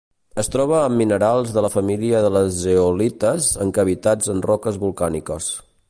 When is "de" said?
1.57-1.63, 2.29-2.31